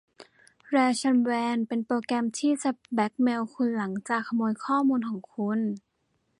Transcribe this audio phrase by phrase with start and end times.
[0.69, 5.59] แรนซัมแวร์เป็นโปรแกรมที่จะแบลค์เมล์คุณหลังจากขโมยข้อมูลของคุณ